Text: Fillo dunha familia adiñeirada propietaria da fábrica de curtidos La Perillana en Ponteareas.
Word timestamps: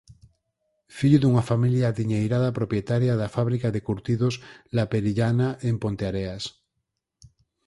Fillo 0.97 1.17
dunha 1.21 1.47
familia 1.51 1.85
adiñeirada 1.87 2.55
propietaria 2.59 3.13
da 3.21 3.31
fábrica 3.35 3.67
de 3.75 3.81
curtidos 3.87 4.33
La 4.75 4.85
Perillana 4.91 5.47
en 5.67 5.75
Ponteareas. 5.83 6.43